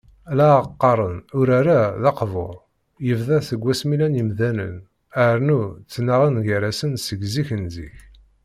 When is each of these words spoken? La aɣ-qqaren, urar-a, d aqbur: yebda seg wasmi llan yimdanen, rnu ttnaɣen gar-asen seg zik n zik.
La 0.37 0.45
aɣ-qqaren, 0.57 1.17
urar-a, 1.39 1.81
d 2.01 2.03
aqbur: 2.11 2.55
yebda 3.07 3.37
seg 3.47 3.59
wasmi 3.65 3.95
llan 3.97 4.17
yimdanen, 4.19 4.75
rnu 5.37 5.61
ttnaɣen 5.85 6.35
gar-asen 6.47 6.91
seg 7.05 7.21
zik 7.33 7.49
n 7.61 7.63
zik. 7.75 7.97